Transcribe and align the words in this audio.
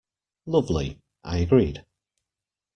"Lovely," 0.47 0.99
I 1.23 1.37
agreed. 1.37 1.85